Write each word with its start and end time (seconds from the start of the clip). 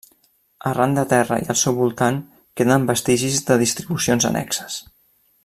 Arran 0.69 0.95
de 0.99 1.03
terra 1.11 1.37
i 1.43 1.45
al 1.55 1.59
seu 1.63 1.75
voltant 1.81 2.17
queden 2.63 2.89
vestigis 2.93 3.39
de 3.51 3.59
distribucions 3.65 4.29
annexes. 4.33 4.81